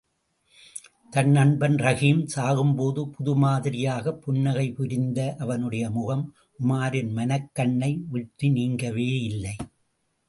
தன் 1.11 1.29
நண்பன் 1.29 1.75
ரஹீம் 1.75 2.23
சாகும்போது 2.35 3.03
புது 3.05 3.35
மாதிரியாகப் 3.35 4.21
புன்னகை 4.21 4.71
புரிந்த 4.71 5.35
அவனுடைய 5.39 5.89
முகம் 5.89 6.25
உமாரின் 6.59 7.11
மனக்கண்ணை 7.11 8.01
விட்டு 8.09 8.47
நீங்கவேயில்லை. 8.47 9.55